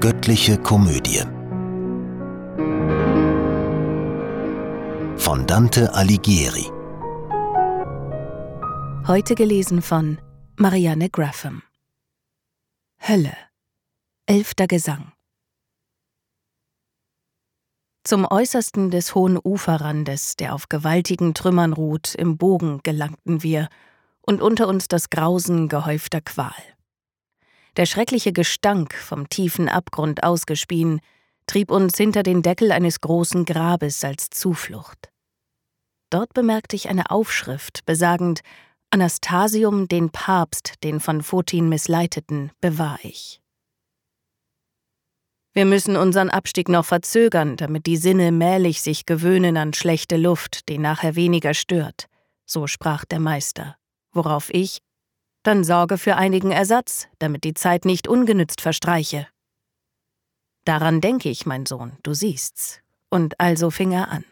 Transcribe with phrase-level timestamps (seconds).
[0.00, 1.24] Göttliche Komödie
[5.16, 6.70] von Dante Alighieri.
[9.08, 10.20] Heute gelesen von
[10.56, 11.64] Marianne Graffam.
[13.00, 13.36] Hölle.
[14.26, 15.10] Elfter Gesang.
[18.04, 23.68] Zum äußersten des hohen Uferrandes, der auf gewaltigen Trümmern ruht, im Bogen gelangten wir,
[24.20, 26.77] und unter uns das Grausen gehäufter Qual.
[27.78, 31.00] Der schreckliche Gestank, vom tiefen Abgrund ausgespien,
[31.46, 35.10] trieb uns hinter den Deckel eines großen Grabes als Zuflucht.
[36.10, 38.40] Dort bemerkte ich eine Aufschrift, besagend
[38.90, 43.40] Anastasium, den Papst, den von Fotin missleiteten, bewahr ich.
[45.52, 50.68] Wir müssen unseren Abstieg noch verzögern, damit die Sinne mählich sich gewöhnen an schlechte Luft,
[50.68, 52.06] die nachher weniger stört,
[52.44, 53.76] so sprach der Meister,
[54.10, 54.78] worauf ich,
[55.42, 59.26] dann sorge für einigen Ersatz, damit die Zeit nicht ungenützt verstreiche.
[60.64, 62.80] Daran denke ich, mein Sohn, du siehst's.
[63.10, 64.24] Und also fing er an.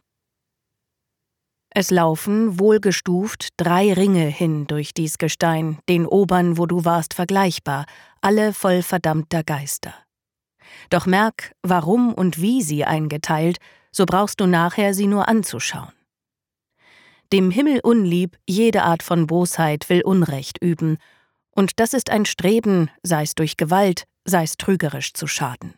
[1.71, 7.87] Es laufen, wohlgestuft, drei Ringe hin durch dies Gestein, den obern, wo du warst, vergleichbar,
[8.21, 9.95] alle voll verdammter Geister.
[10.91, 13.59] Doch merk, warum und wie sie eingeteilt,
[13.93, 15.93] so brauchst du nachher sie nur anzuschauen.
[17.33, 20.99] Dem Himmel unlieb, jede Art von Bosheit will Unrecht üben,
[21.51, 25.75] und das ist ein Streben, sei's durch Gewalt, sei's trügerisch zu schaden.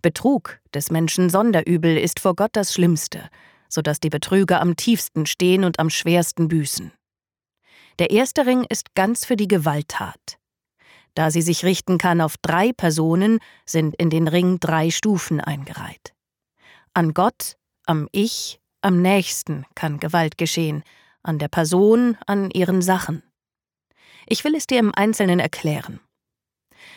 [0.00, 3.28] Betrug, des Menschen Sonderübel, ist vor Gott das Schlimmste,
[3.68, 6.92] so dass die Betrüger am tiefsten stehen und am schwersten büßen.
[7.98, 10.38] Der erste Ring ist ganz für die Gewalttat.
[11.14, 16.14] Da sie sich richten kann auf drei Personen, sind in den Ring drei Stufen eingereiht.
[16.94, 20.82] An Gott, am Ich am nächsten kann Gewalt geschehen,
[21.22, 23.22] an der Person, an ihren Sachen.
[24.26, 26.00] Ich will es dir im Einzelnen erklären.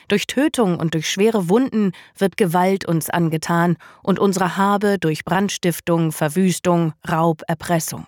[0.08, 6.12] Durch Tötung und durch schwere Wunden wird Gewalt uns angetan und unsere Habe durch Brandstiftung,
[6.12, 8.08] Verwüstung, Raub, Erpressung.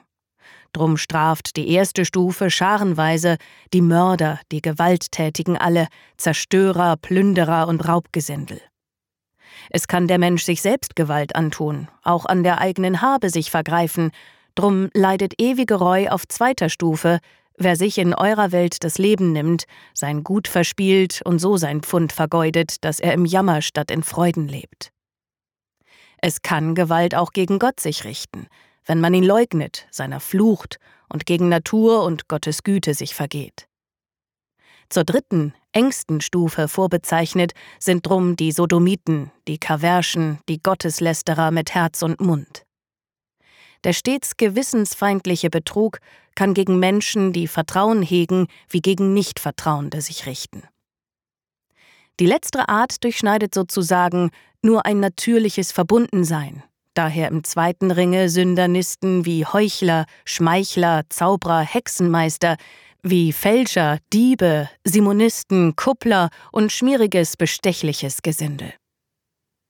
[0.74, 3.38] Drum straft die erste Stufe scharenweise
[3.74, 5.88] die Mörder, die Gewalttätigen alle,
[6.18, 8.62] Zerstörer, Plünderer und Raubgesindel.
[9.70, 14.12] Es kann der Mensch sich selbst Gewalt antun, auch an der eigenen Habe sich vergreifen,
[14.56, 17.20] drum leidet ewige Reu auf zweiter Stufe,
[17.58, 22.14] wer sich in eurer Welt das Leben nimmt, sein Gut verspielt und so sein Pfund
[22.14, 24.92] vergeudet, dass er im Jammer statt in Freuden lebt.
[26.20, 28.48] Es kann Gewalt auch gegen Gott sich richten,
[28.86, 30.80] wenn man ihn leugnet, seiner flucht
[31.10, 33.68] und gegen Natur und Gottes Güte sich vergeht.
[34.90, 42.02] Zur dritten, engsten Stufe vorbezeichnet sind drum die Sodomiten, die Kaverschen, die Gotteslästerer mit Herz
[42.02, 42.66] und Mund.
[43.84, 46.00] Der stets gewissensfeindliche Betrug
[46.34, 50.64] kann gegen Menschen, die Vertrauen hegen, wie gegen Nichtvertrauende sich richten.
[52.20, 54.32] Die letztere Art durchschneidet sozusagen
[54.64, 56.64] nur ein natürliches Verbundensein,
[56.96, 62.58] daher im zweiten Ringe Sündernisten wie Heuchler, Schmeichler, Zauberer, Hexenmeister,
[63.10, 68.74] wie Fälscher, Diebe, Simonisten, Kuppler und schmieriges, bestechliches Gesindel.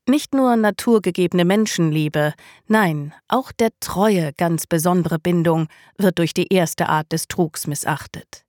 [0.09, 2.33] Nicht nur naturgegebene Menschenliebe,
[2.67, 8.45] nein, auch der Treue ganz besondere Bindung wird durch die erste Art des Trugs missachtet.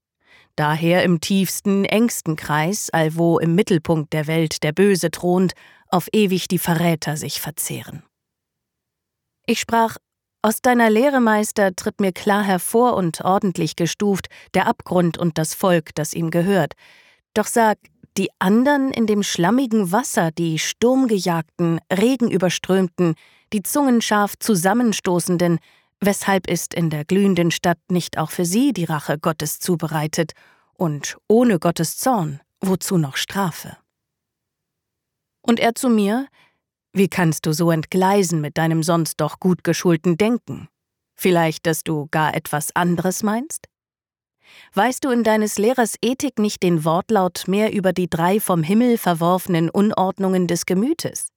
[0.54, 5.52] Daher im tiefsten, engsten Kreis, allwo im Mittelpunkt der Welt der Böse thront,
[5.88, 8.02] auf ewig die Verräter sich verzehren.
[9.46, 9.96] Ich sprach
[10.42, 15.54] aus deiner Lehre, Meister, tritt mir klar hervor und ordentlich gestuft der Abgrund und das
[15.54, 16.74] Volk, das ihm gehört.
[17.34, 17.78] Doch sag,
[18.16, 23.14] die andern in dem schlammigen Wasser, die sturmgejagten, regenüberströmten,
[23.52, 25.58] die zungenscharf zusammenstoßenden,
[26.00, 30.32] weshalb ist in der glühenden Stadt nicht auch für sie die Rache Gottes zubereitet,
[30.74, 33.76] und ohne Gottes Zorn, wozu noch Strafe?
[35.42, 36.28] Und er zu mir,
[36.98, 40.68] wie kannst du so entgleisen mit deinem sonst doch gut geschulten Denken?
[41.16, 43.68] Vielleicht, dass du gar etwas anderes meinst?
[44.74, 48.98] Weißt du in deines Lehrers Ethik nicht den Wortlaut mehr über die drei vom Himmel
[48.98, 51.28] verworfenen Unordnungen des Gemütes?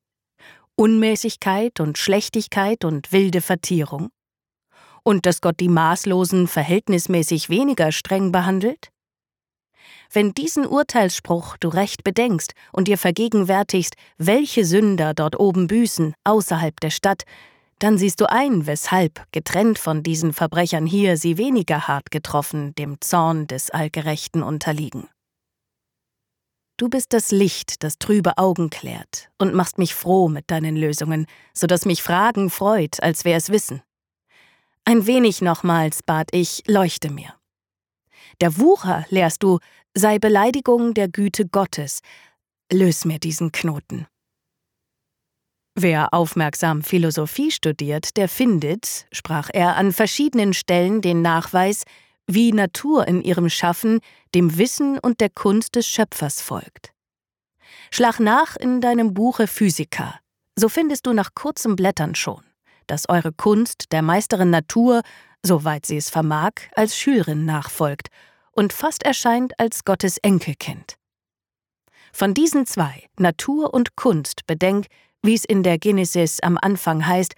[0.76, 4.10] Unmäßigkeit und Schlechtigkeit und wilde Vertierung?
[5.04, 8.90] Und dass Gott die Maßlosen verhältnismäßig weniger streng behandelt?
[10.12, 16.80] Wenn diesen Urteilsspruch du recht bedenkst und dir vergegenwärtigst, welche Sünder dort oben büßen, außerhalb
[16.80, 17.24] der Stadt,
[17.80, 23.02] dann siehst du ein, weshalb, getrennt von diesen Verbrechern hier, sie weniger hart getroffen dem
[23.02, 25.08] Zorn des Allgerechten unterliegen.
[26.78, 31.26] Du bist das Licht, das trübe Augen klärt, und machst mich froh mit deinen Lösungen,
[31.54, 33.82] so dass mich Fragen freut, als wär es Wissen.
[34.86, 37.36] Ein wenig nochmals, bat ich, leuchte mir.
[38.40, 39.60] Der Wucher, lehrst du,
[39.94, 42.00] sei Beleidigung der Güte Gottes.
[42.72, 44.08] löse mir diesen Knoten.
[45.76, 51.84] Wer aufmerksam Philosophie studiert, der findet, sprach er an verschiedenen Stellen den Nachweis,
[52.28, 54.00] wie Natur in ihrem Schaffen
[54.36, 56.94] dem Wissen und der Kunst des Schöpfers folgt.
[57.90, 60.20] Schlag nach in deinem Buche Physica,
[60.56, 62.44] so findest du nach kurzem Blättern schon,
[62.88, 65.02] dass eure Kunst der Meisterin Natur,
[65.44, 68.08] soweit sie es vermag, als Schülerin nachfolgt
[68.52, 70.96] und fast erscheint als Gottes Enkelkind.
[72.14, 74.88] Von diesen zwei, Natur und Kunst, bedenk,
[75.24, 77.34] wie es in der Genesis am Anfang heißt,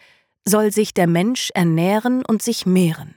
[0.45, 3.15] soll sich der Mensch ernähren und sich mehren.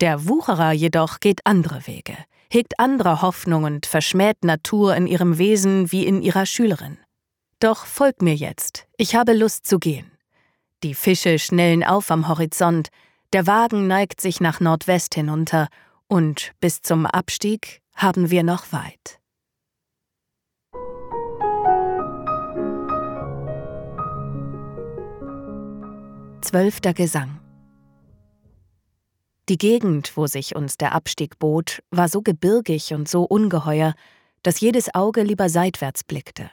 [0.00, 2.16] Der Wucherer jedoch geht andere Wege,
[2.50, 6.98] hegt andere Hoffnung und verschmäht Natur in ihrem Wesen wie in ihrer Schülerin.
[7.60, 10.10] Doch folg mir jetzt, ich habe Lust zu gehen.
[10.82, 12.88] Die Fische schnellen auf am Horizont,
[13.32, 15.68] der Wagen neigt sich nach Nordwest hinunter,
[16.08, 19.20] und bis zum Abstieg haben wir noch weit.
[26.42, 27.38] Zwölfter Gesang
[29.48, 33.94] Die Gegend, wo sich uns der Abstieg bot, war so gebirgig und so ungeheuer,
[34.42, 36.50] dass jedes Auge lieber seitwärts blickte.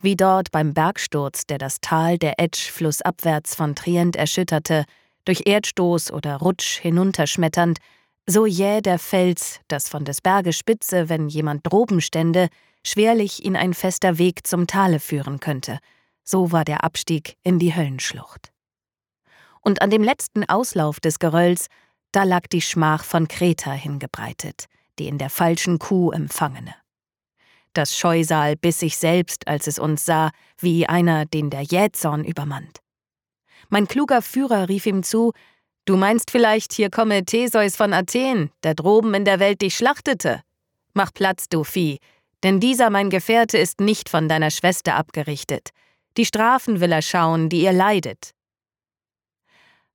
[0.00, 4.84] Wie dort beim Bergsturz, der das Tal der Etsch flussabwärts von Trient erschütterte,
[5.24, 7.78] durch Erdstoß oder Rutsch hinunterschmetternd,
[8.26, 12.48] so jäh der Fels, dass von des Berges Spitze, wenn jemand droben stände,
[12.86, 15.78] schwerlich ihn ein fester Weg zum Tale führen könnte.
[16.22, 18.54] So war der Abstieg in die Höllenschlucht
[19.64, 21.66] und an dem letzten Auslauf des Gerölls,
[22.12, 24.66] da lag die Schmach von Kreta hingebreitet,
[24.98, 26.74] die in der falschen Kuh empfangene.
[27.72, 32.83] Das Scheusal biss sich selbst, als es uns sah, wie einer, den der Jähzorn übermannt.
[33.68, 35.32] Mein kluger Führer rief ihm zu,
[35.86, 40.40] Du meinst vielleicht, hier komme Theseus von Athen, der droben in der Welt dich schlachtete?
[40.94, 41.98] Mach Platz, du Vieh,
[42.42, 45.70] denn dieser mein Gefährte ist nicht von deiner Schwester abgerichtet.
[46.16, 48.34] Die Strafen will er schauen, die ihr leidet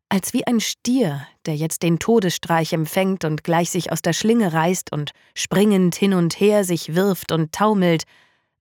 [0.09, 4.53] als wie ein Stier, der jetzt den Todesstreich empfängt und gleich sich aus der Schlinge
[4.53, 8.03] reißt und springend hin und her sich wirft und taumelt,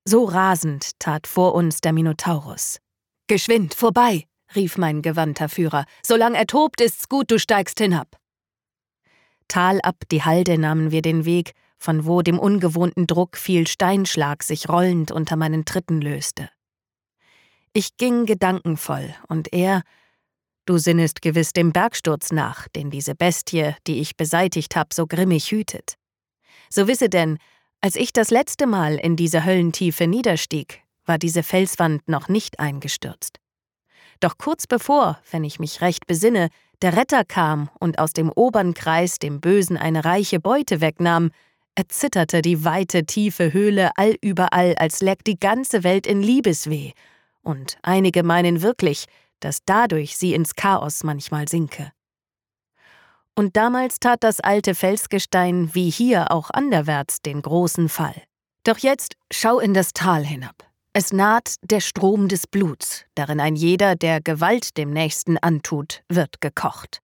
[0.04, 2.78] so rasend tat vor uns der Minotaurus.
[3.26, 8.16] Geschwind, vorbei, rief mein gewandter Führer, solang er tobt, ist's gut, du steigst hinab.
[9.48, 14.68] Talab die Halde nahmen wir den Weg, von wo dem ungewohnten Druck viel Steinschlag sich
[14.68, 16.50] rollend unter meinen Tritten löste.
[17.72, 19.82] Ich ging gedankenvoll, und er,
[20.68, 25.50] Du sinnest gewiss dem Bergsturz nach, den diese Bestie, die ich beseitigt hab, so grimmig
[25.50, 25.94] hütet.
[26.68, 27.38] So wisse denn,
[27.80, 33.38] als ich das letzte Mal in diese Höllentiefe niederstieg, war diese Felswand noch nicht eingestürzt.
[34.20, 36.48] Doch kurz bevor, wenn ich mich recht besinne,
[36.82, 41.30] der Retter kam und aus dem oberen Kreis dem Bösen eine reiche Beute wegnahm,
[41.74, 46.92] erzitterte die weite, tiefe Höhle allüberall, als läg die ganze Welt in Liebesweh,
[47.42, 49.06] und einige meinen wirklich,
[49.40, 51.92] dass dadurch sie ins Chaos manchmal sinke.
[53.36, 58.20] Und damals tat das alte Felsgestein wie hier auch anderwärts den großen Fall.
[58.64, 60.67] Doch jetzt schau in das Tal hinab.
[61.00, 66.40] Es naht der Strom des Bluts, darin ein jeder, der Gewalt dem Nächsten antut, wird
[66.40, 67.02] gekocht.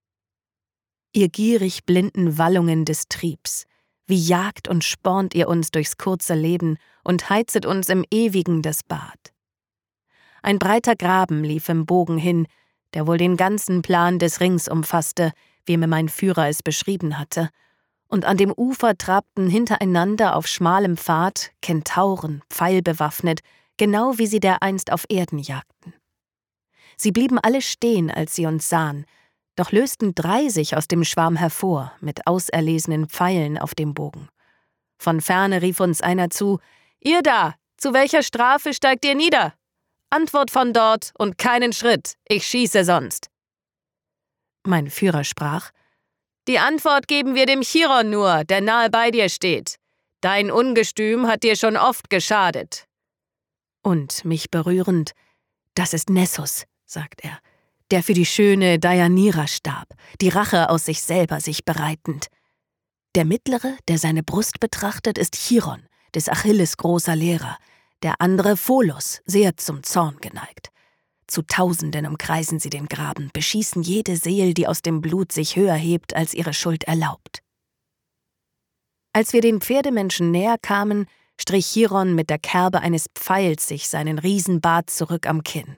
[1.12, 3.66] Ihr gierig blinden Wallungen des Triebs,
[4.08, 8.82] wie jagt und spornt ihr uns durchs kurze Leben und heizet uns im Ewigen das
[8.82, 9.32] Bad.
[10.42, 12.48] Ein breiter Graben lief im Bogen hin,
[12.94, 15.30] der wohl den ganzen Plan des Rings umfasste,
[15.66, 17.48] wie mir mein Führer es beschrieben hatte,
[18.08, 23.40] und an dem Ufer trabten hintereinander auf schmalem Pfad Kentauren, pfeilbewaffnet,
[23.76, 25.94] genau wie sie dereinst auf Erden jagten.
[26.96, 29.06] Sie blieben alle stehen, als sie uns sahen,
[29.56, 34.28] doch lösten drei sich aus dem Schwarm hervor, mit auserlesenen Pfeilen auf dem Bogen.
[34.98, 36.60] Von ferne rief uns einer zu
[37.00, 39.54] Ihr da, zu welcher Strafe steigt ihr nieder?
[40.10, 43.28] Antwort von dort und keinen Schritt, ich schieße sonst.
[44.66, 45.70] Mein Führer sprach
[46.48, 49.76] Die Antwort geben wir dem Chiron nur, der nahe bei dir steht.
[50.20, 52.86] Dein Ungestüm hat dir schon oft geschadet.
[53.84, 55.12] Und mich berührend
[55.74, 57.38] Das ist Nessus, sagt er,
[57.90, 59.88] der für die schöne Deianira starb,
[60.20, 62.28] die Rache aus sich selber sich bereitend.
[63.14, 67.58] Der mittlere, der seine Brust betrachtet, ist Chiron, des Achilles großer Lehrer,
[68.02, 70.70] der andere Pholos, sehr zum Zorn geneigt.
[71.26, 75.74] Zu Tausenden umkreisen sie den Graben, beschießen jede Seel, die aus dem Blut sich höher
[75.74, 77.42] hebt, als ihre Schuld erlaubt.
[79.12, 81.06] Als wir den Pferdemenschen näher kamen,
[81.40, 85.76] strich Chiron mit der Kerbe eines Pfeils sich seinen Riesenbart zurück am Kinn.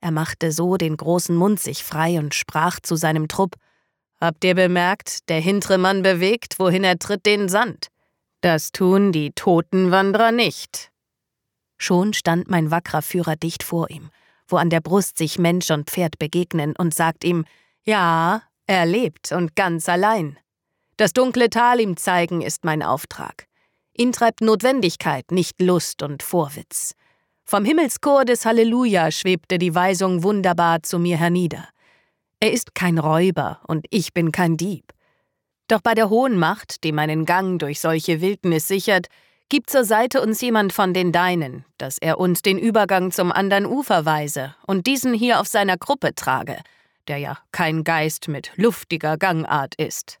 [0.00, 3.56] Er machte so den großen Mund sich frei und sprach zu seinem Trupp
[4.20, 7.88] Habt ihr bemerkt, der hintere Mann bewegt, wohin er tritt, den Sand.
[8.40, 10.90] Das tun die Totenwanderer nicht.
[11.76, 14.10] Schon stand mein wackerer Führer dicht vor ihm,
[14.48, 17.44] wo an der Brust sich Mensch und Pferd begegnen, und sagt ihm,
[17.84, 20.36] ja, er lebt und ganz allein.
[20.96, 23.47] Das dunkle Tal ihm zeigen ist mein Auftrag.
[24.00, 26.94] Ihn treibt Notwendigkeit, nicht Lust und Vorwitz.
[27.44, 31.66] Vom Himmelschor des Halleluja schwebte die Weisung wunderbar zu mir hernieder.
[32.38, 34.92] Er ist kein Räuber und ich bin kein Dieb.
[35.66, 39.08] Doch bei der hohen Macht, die meinen Gang durch solche Wildnis sichert,
[39.48, 43.66] gibt zur Seite uns jemand von den Deinen, dass er uns den Übergang zum anderen
[43.66, 46.58] Ufer weise und diesen hier auf seiner Gruppe trage,
[47.08, 50.20] der ja kein Geist mit luftiger Gangart ist.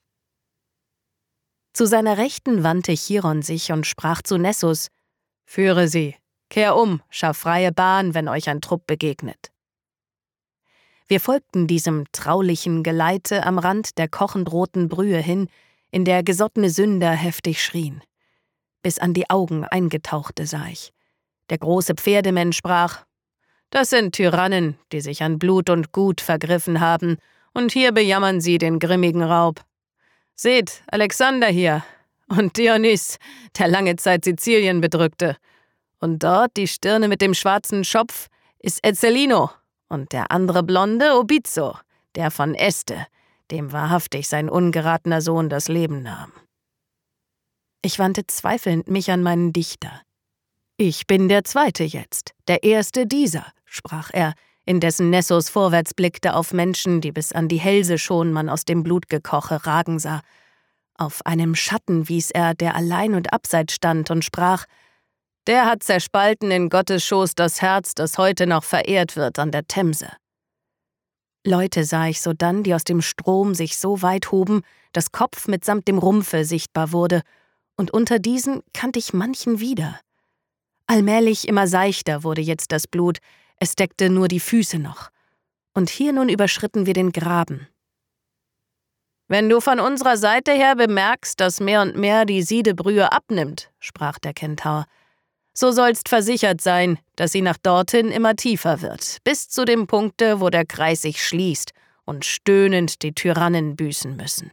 [1.72, 4.88] Zu seiner Rechten wandte Chiron sich und sprach zu Nessus:
[5.44, 6.14] Führe sie,
[6.48, 9.52] kehr um, schaff freie Bahn, wenn euch ein Trupp begegnet.
[11.06, 15.48] Wir folgten diesem traulichen Geleite am Rand der kochend roten Brühe hin,
[15.90, 18.02] in der gesottene Sünder heftig schrien.
[18.82, 20.92] Bis an die Augen eingetauchte sah ich.
[21.48, 23.04] Der große Pferdemensch sprach:
[23.70, 27.16] Das sind Tyrannen, die sich an Blut und Gut vergriffen haben,
[27.54, 29.64] und hier bejammern sie den grimmigen Raub.
[30.40, 31.82] Seht, Alexander hier
[32.28, 33.18] und Dionys,
[33.58, 35.36] der lange Zeit Sizilien bedrückte.
[35.98, 38.28] Und dort die Stirne mit dem schwarzen Schopf
[38.60, 39.50] ist Ezzelino,
[39.88, 41.76] und der andere Blonde Obizzo,
[42.14, 43.08] der von Este,
[43.50, 46.32] dem wahrhaftig sein ungeratener Sohn das Leben nahm.
[47.82, 50.02] Ich wandte zweifelnd mich an meinen Dichter.
[50.76, 54.34] Ich bin der Zweite jetzt, der Erste dieser, sprach er,
[54.68, 58.82] indessen Nessos vorwärts blickte auf Menschen, die bis an die Hälse schon man aus dem
[58.82, 60.20] Blutgekoche ragen sah.
[60.94, 64.66] Auf einem Schatten wies er, der allein und abseits stand, und sprach
[65.48, 69.66] der hat zerspalten in Gottes Schoß das Herz, das heute noch verehrt wird an der
[69.66, 70.10] Themse.
[71.46, 74.60] Leute sah ich sodann, die aus dem Strom sich so weit hoben,
[74.92, 77.22] dass Kopf mitsamt dem Rumpfe sichtbar wurde,
[77.76, 79.98] und unter diesen kannte ich manchen wieder.
[80.86, 83.18] Allmählich immer seichter wurde jetzt das Blut,
[83.60, 85.10] es deckte nur die Füße noch.
[85.74, 87.68] Und hier nun überschritten wir den Graben.
[89.28, 94.18] Wenn du von unserer Seite her bemerkst, dass mehr und mehr die Siedebrühe abnimmt, sprach
[94.18, 94.86] der Kentaur,
[95.52, 100.40] so sollst versichert sein, dass sie nach dorthin immer tiefer wird, bis zu dem Punkte,
[100.40, 101.72] wo der Kreis sich schließt
[102.04, 104.52] und stöhnend die Tyrannen büßen müssen.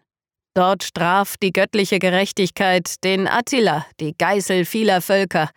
[0.55, 5.51] Dort straft die göttliche Gerechtigkeit den Attila, die Geißel vieler Völker,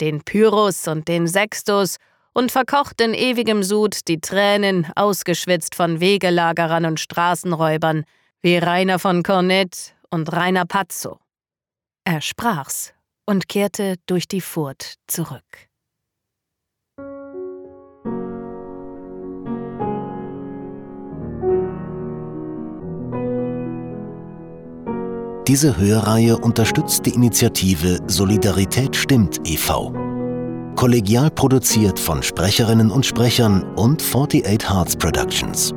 [0.00, 1.96] den Pyrrhus und den Sextus
[2.36, 8.04] und verkocht in ewigem Sud die Tränen, ausgeschwitzt von Wegelagerern und Straßenräubern,
[8.42, 11.18] wie Rainer von Cornet und Rainer Pazzo.
[12.04, 12.92] Er sprach's
[13.24, 15.42] und kehrte durch die Furt zurück.
[25.48, 30.05] Diese Hörreihe unterstützt die Initiative Solidarität stimmt e.V.
[30.76, 35.74] Kollegial produziert von Sprecherinnen und Sprechern und 48 Hearts Productions.